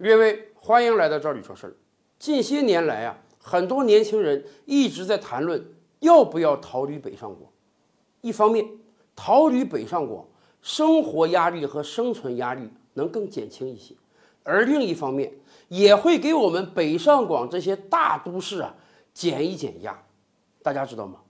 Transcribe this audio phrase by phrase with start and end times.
[0.00, 1.76] 列位，欢迎来到这里说事儿。
[2.18, 5.62] 近些年来啊，很多年轻人一直在谈论
[5.98, 7.52] 要不要逃离北上广。
[8.22, 8.66] 一方面，
[9.14, 10.26] 逃离北上广，
[10.62, 13.94] 生活压力和生存压力能更减轻一些；
[14.42, 15.30] 而另一方面，
[15.68, 18.74] 也会给我们北上广这些大都市啊
[19.12, 20.02] 减一减压。
[20.62, 21.20] 大家知道吗？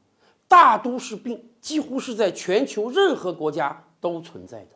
[0.46, 4.68] 大都市病几乎是在全球任何国家都存在的，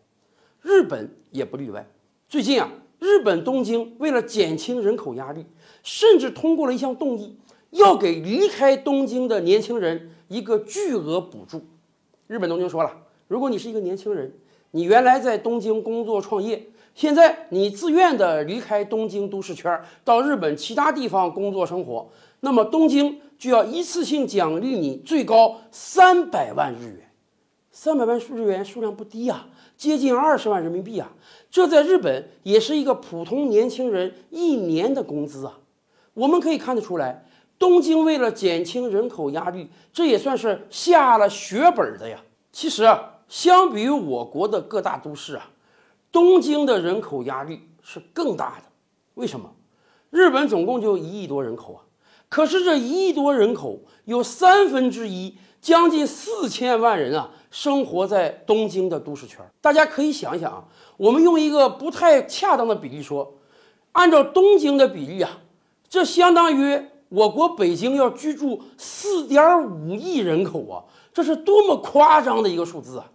[0.62, 1.88] 日本也不例外。
[2.28, 2.68] 最近啊，
[3.14, 5.46] 日本东京为了减轻人口压力，
[5.84, 7.36] 甚至通过了一项动议，
[7.70, 11.62] 要给离开东京的年轻人一个巨额补助。
[12.26, 12.90] 日本东京说了，
[13.28, 14.34] 如果你是一个年轻人，
[14.72, 22.08] 你原来在东京工作创业，现在你自愿的离开东京都市圈，到日本其他地方工作生活，
[22.40, 23.20] 那么东京。
[23.36, 27.10] 就要一次性奖励你最高三百万日元，
[27.72, 29.46] 三百万日元数量不低呀，
[29.76, 31.12] 接近二十万人民币啊！
[31.54, 35.60] 这在日本也是一个普通年轻人一年的工资啊！
[36.12, 37.26] 我们可以看得出来，
[37.60, 42.18] 东京为了减轻人口压力，这也算是下了血本的呀。
[42.50, 45.48] 其实啊，相比于我国的各大都市啊，
[46.10, 48.64] 东京的人口压力是更大的。
[49.14, 49.52] 为什么？
[50.10, 51.82] 日本总共就一亿多人口啊。
[52.28, 59.38] 可是这一亿多人口，有三分之一，将近四千万人啊，生活在东京的都市圈。
[59.62, 60.62] 大家可以想一想啊，
[60.98, 63.32] 我们用一个不太恰当的比例说，
[63.92, 65.38] 按照东京的比例啊，
[65.88, 73.10] 这相当于我国北京要居住四点五亿人口啊，这是多么夸张的一个数字啊！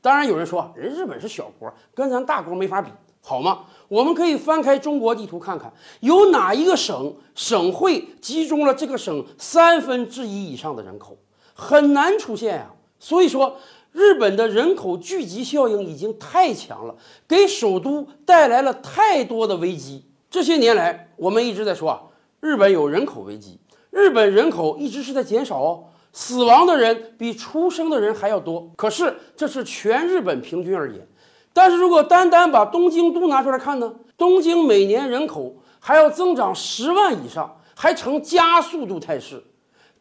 [0.00, 2.90] 当然有人说，人日本是小国，跟咱大国没法比。
[3.20, 3.66] 好吗？
[3.88, 5.70] 我们可以翻开中国地图看看，
[6.00, 11.14] 有哪一个省、省会集中了这个省三分之一以上的人口？
[11.54, 12.70] 很难出现呀。
[12.98, 13.56] 所以说，
[13.92, 16.94] 日本的人口聚集效应已经太强了，
[17.26, 20.04] 给首都带来了太多的危机。
[20.30, 22.02] 这些年来，我们一直在说啊，
[22.40, 23.58] 日本有人口危机，
[23.90, 28.70] 日本人口一直是在减少哦，死亡的人比出生的人还要多。
[28.76, 31.06] 可是这是全日本平均而言。
[31.52, 33.94] 但是如果单单把东京都拿出来看呢？
[34.16, 39.42] 东京每年人口还要增长十万以上，还呈加速度态势，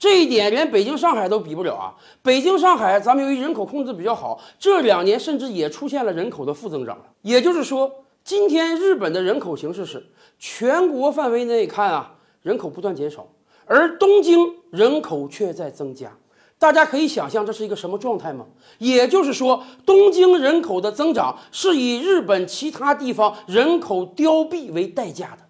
[0.02, 1.94] 这一点连北京、上海都比不了啊！
[2.24, 6.98] 北京、上海，咱们由于人口控制比较好，这两年甚至也出现了人口的负增长。
[7.22, 10.04] 也就是说，今天日本的人口形势是
[10.40, 13.28] 全国范围内看啊，人口不断减少，
[13.66, 16.12] 而东京人口却在增加。
[16.58, 18.48] 大家可以想象这是一个什么状态吗？
[18.80, 25.44] 也就是说，东京人口的增长是以日本其他地方人口凋敝为代价的。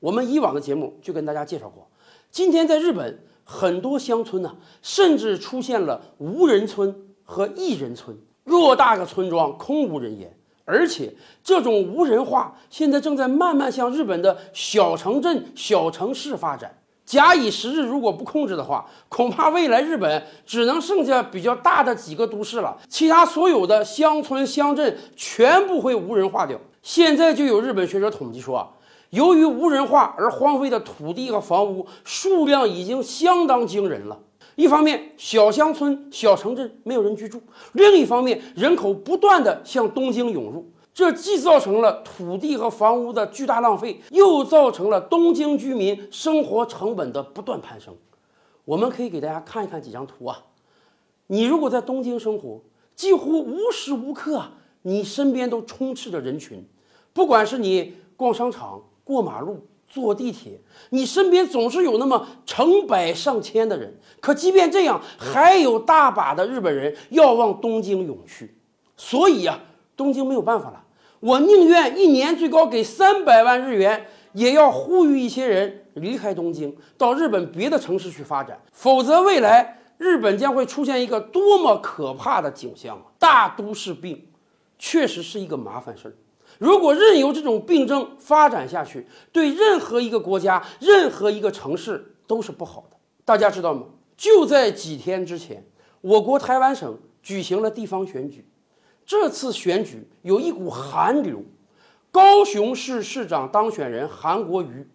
[0.00, 1.88] 我们以往的节目就跟大家介绍过，
[2.30, 6.92] 今天在日本很多乡村呢，甚至出现了无人村
[7.22, 11.14] 和一人村，偌大个村庄空无人烟，而且
[11.44, 16.76] 这种无人化现在正在慢慢向日本的小城镇、小城市发展。
[17.04, 26.58] 假以时日，如果不控制的话，恐怕未来日本只能剩下比较大的几个都市了，其他所有的乡村乡镇全部会无人化掉。
[26.82, 28.68] 现在就有日本学者统计说啊，
[29.16, 34.20] 由于无人化而荒废的土地和房屋数量已经相当惊人了。
[34.56, 37.38] 一方面，小乡村、小城镇没有人居住；
[37.72, 40.70] 另一方面，人口不断的向东京涌入。
[40.92, 47.94] 这既造成了土地和房屋的巨大浪费，又造成了东京居民生活成本的不断攀升。
[48.66, 50.42] 我们可以给大家看一看几张图啊。
[51.28, 52.60] 你如果在东京生活，
[52.94, 54.42] 几乎无时无刻，
[54.82, 56.66] 你身边都充斥着人群。
[57.14, 63.96] 不管是你逛商场、过马路、坐地铁，你身边总是有那么成百上千的人。
[64.20, 68.58] 可即便这样，还有大把的日本人要往东京涌去。
[68.96, 69.60] 所以呀，
[69.96, 70.82] 东京没有办法了。
[71.20, 78.60] 我宁愿一年最高给三百万日元，也要呼吁一些人离开东京，到日本别的城市去发展。
[78.72, 83.04] 否则，未来日本将会出现一个多么可怕的景象啊！
[83.20, 84.26] 大都市病，
[84.78, 86.14] 确实是一个麻烦事儿。
[86.58, 92.96] 如果任由这种病症发展下去，对任何一个国家、任何一个城市都是不好的。
[93.24, 93.84] 大家知道吗？
[94.16, 95.66] 就在几天之前，
[96.00, 98.46] 我国台湾省举行了地方选举。
[99.04, 101.42] 这次选举有一股寒流，
[102.10, 104.88] 高雄市市长当选人韩国瑜，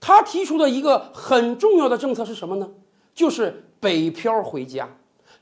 [0.00, 2.70] 他提出的一个很重要的政策是什么呢？
[3.14, 4.88] 就是北漂回家。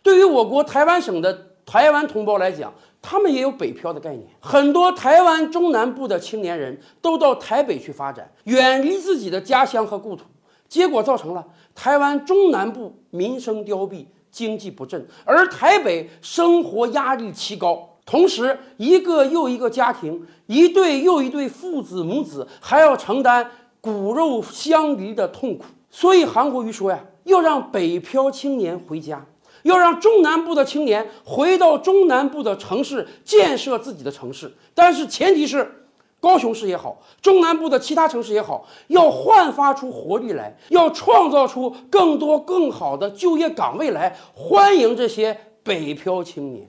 [0.02, 2.72] 对于我国台湾省的台湾同胞来讲，
[3.02, 4.26] 他们也有北漂的概念。
[4.40, 10.24] 很多台湾中南部的青年人都到台北去发展，远离自己的家乡和故土，
[10.68, 14.06] 结果造成了台湾中南部民生凋敝。
[14.28, 25.64] 经济不振，而台北生活压力奇高，同时，一个又一个家庭，一对又一对父子母子，还要承担骨肉相离的痛苦。
[25.88, 29.24] 所以，韩国瑜说呀，要让北漂青年回家，
[29.66, 34.56] 要让中南部的青年回到中南部的城市建设自己的城市。
[34.74, 35.82] 但是，前提是。
[36.18, 46.68] 高雄市也好，中南部的其他城市也好，要焕发出活力来，要创造出更多更好的就业岗位来，欢迎这些北漂青年。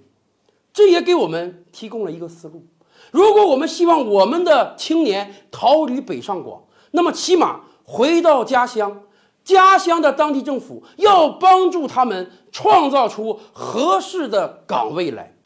[0.73, 2.67] 这也给我们提供了一个思路：
[3.09, 6.61] 如果我们希望我们的青年逃离北上广，
[6.91, 9.01] 那么起码回到家乡，
[9.47, 15.36] 家乡的当地政府要帮助他们创造出合适的岗位来。